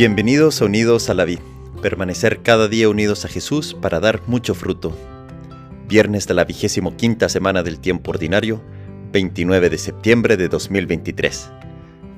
[0.00, 1.40] Bienvenidos a Unidos a la Vid,
[1.82, 4.96] permanecer cada día unidos a Jesús para dar mucho fruto.
[5.88, 8.62] Viernes de la vigésimo quinta semana del tiempo ordinario,
[9.12, 11.50] 29 de septiembre de 2023.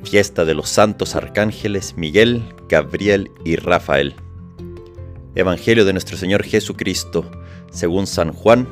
[0.04, 4.14] Fiesta de los santos arcángeles Miguel, Gabriel y Rafael.
[5.35, 7.29] Evangelio de nuestro Señor Jesucristo,
[7.72, 8.68] según San Juan,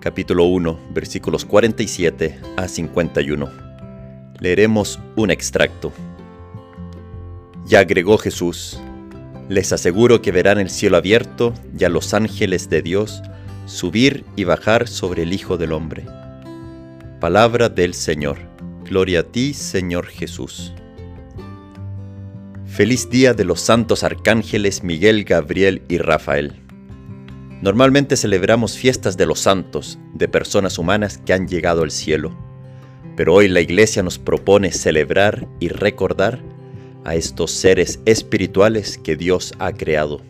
[0.00, 3.50] capítulo 1, versículos 47 a 51.
[4.40, 5.92] Leeremos un extracto.
[7.68, 8.78] Y agregó Jesús,
[9.48, 13.22] les aseguro que verán el cielo abierto y a los ángeles de Dios
[13.66, 16.04] subir y bajar sobre el Hijo del Hombre.
[17.20, 18.38] Palabra del Señor.
[18.84, 20.72] Gloria a ti, Señor Jesús.
[22.66, 26.54] Feliz día de los santos arcángeles Miguel, Gabriel y Rafael.
[27.62, 32.36] Normalmente celebramos fiestas de los santos, de personas humanas que han llegado al cielo.
[33.16, 36.40] Pero hoy la Iglesia nos propone celebrar y recordar
[37.06, 40.22] a estos seres espirituales que Dios ha creado.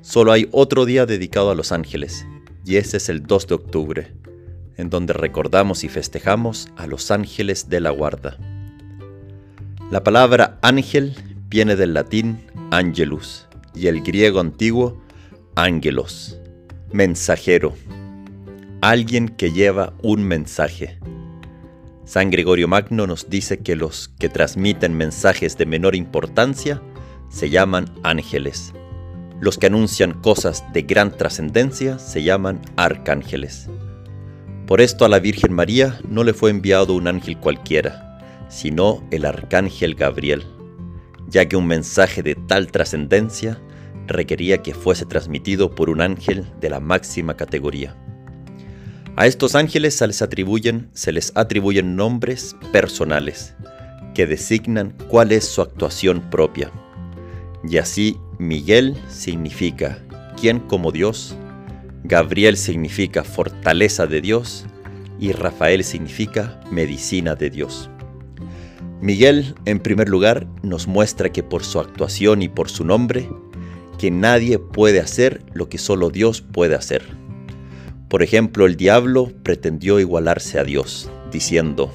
[0.00, 2.26] Solo hay otro día dedicado a los ángeles,
[2.64, 4.12] y ese es el 2 de octubre,
[4.78, 8.38] en donde recordamos y festejamos a los ángeles de la guarda.
[9.90, 11.14] La palabra ángel
[11.50, 15.02] viene del latín angelus y el griego antiguo
[15.54, 16.38] ángelos,
[16.92, 17.74] mensajero,
[18.80, 20.98] alguien que lleva un mensaje.
[22.08, 26.80] San Gregorio Magno nos dice que los que transmiten mensajes de menor importancia
[27.28, 28.72] se llaman ángeles.
[29.42, 33.68] Los que anuncian cosas de gran trascendencia se llaman arcángeles.
[34.66, 39.26] Por esto a la Virgen María no le fue enviado un ángel cualquiera, sino el
[39.26, 40.46] arcángel Gabriel,
[41.28, 43.60] ya que un mensaje de tal trascendencia
[44.06, 47.94] requería que fuese transmitido por un ángel de la máxima categoría.
[49.18, 53.52] A estos ángeles se les atribuyen, se les atribuyen nombres personales
[54.14, 56.70] que designan cuál es su actuación propia.
[57.68, 59.98] Y así Miguel significa
[60.40, 61.34] quien como Dios,
[62.04, 64.66] Gabriel significa fortaleza de Dios
[65.18, 67.90] y Rafael significa medicina de Dios.
[69.00, 73.28] Miguel, en primer lugar, nos muestra que por su actuación y por su nombre,
[73.98, 77.17] que nadie puede hacer lo que solo Dios puede hacer.
[78.08, 81.92] Por ejemplo, el diablo pretendió igualarse a Dios, diciendo,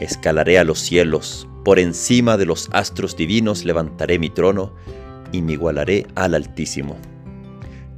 [0.00, 4.74] escalaré a los cielos, por encima de los astros divinos levantaré mi trono
[5.32, 6.96] y me igualaré al Altísimo.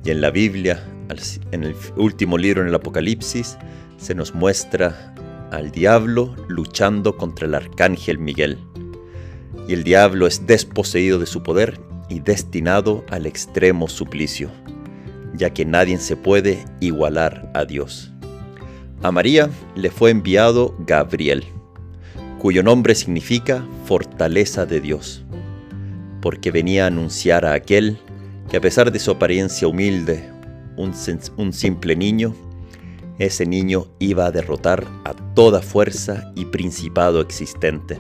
[0.04, 0.82] Y en la Biblia,
[1.52, 3.56] en el último libro en el Apocalipsis,
[3.96, 5.14] se nos muestra
[5.52, 8.58] al diablo luchando contra el arcángel Miguel.
[9.68, 14.50] Y el diablo es desposeído de su poder y destinado al extremo suplicio
[15.34, 18.12] ya que nadie se puede igualar a Dios.
[19.02, 21.44] A María le fue enviado Gabriel,
[22.38, 25.24] cuyo nombre significa fortaleza de Dios,
[26.20, 27.98] porque venía a anunciar a aquel
[28.50, 30.30] que a pesar de su apariencia humilde,
[30.76, 30.92] un,
[31.36, 32.34] un simple niño,
[33.18, 37.98] ese niño iba a derrotar a toda fuerza y principado existente.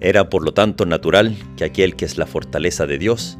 [0.00, 3.38] Era por lo tanto natural que aquel que es la fortaleza de Dios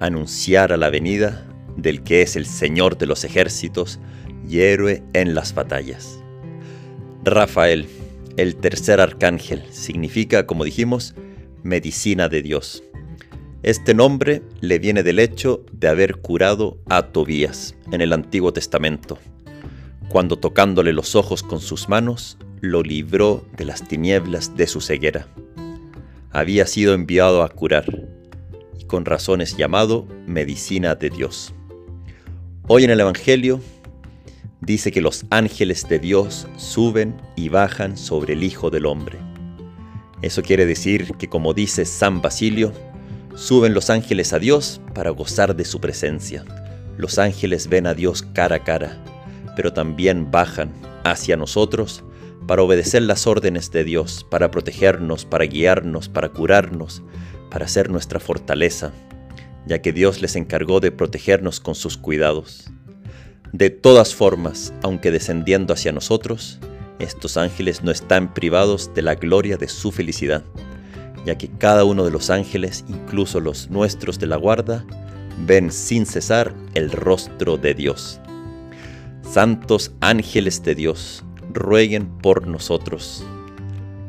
[0.00, 1.46] anunciara la venida
[1.76, 4.00] del que es el Señor de los ejércitos
[4.48, 6.20] y héroe en las batallas.
[7.24, 7.86] Rafael,
[8.36, 11.14] el tercer arcángel, significa, como dijimos,
[11.62, 12.82] medicina de Dios.
[13.62, 19.18] Este nombre le viene del hecho de haber curado a Tobías en el Antiguo Testamento,
[20.14, 25.26] cuando tocándole los ojos con sus manos, lo libró de las tinieblas de su ceguera.
[26.30, 27.86] Había sido enviado a curar,
[28.78, 31.52] y con razones llamado medicina de Dios.
[32.66, 33.60] Hoy en el Evangelio
[34.62, 39.18] dice que los ángeles de Dios suben y bajan sobre el Hijo del Hombre.
[40.22, 42.72] Eso quiere decir que como dice San Basilio,
[43.36, 46.42] suben los ángeles a Dios para gozar de su presencia.
[46.96, 48.96] Los ángeles ven a Dios cara a cara,
[49.56, 50.72] pero también bajan
[51.04, 52.02] hacia nosotros
[52.46, 57.02] para obedecer las órdenes de Dios, para protegernos, para guiarnos, para curarnos,
[57.50, 58.90] para ser nuestra fortaleza,
[59.66, 62.70] ya que Dios les encargó de protegernos con sus cuidados.
[63.52, 66.58] De todas formas, aunque descendiendo hacia nosotros,
[66.98, 70.44] estos ángeles no están privados de la gloria de su felicidad,
[71.24, 74.84] ya que cada uno de los ángeles, incluso los nuestros de la guarda,
[75.46, 78.20] ven sin cesar el rostro de Dios.
[79.22, 83.24] Santos ángeles de Dios, rueguen por nosotros.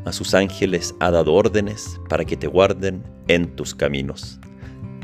[0.05, 4.39] A sus ángeles ha dado órdenes para que te guarden en tus caminos.